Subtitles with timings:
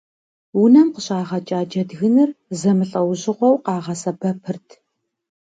[0.61, 4.67] Унэм къыщагъэкӏа джэдгыныр зэмылӏэужьыгъуэу къагъэсэбэпырт.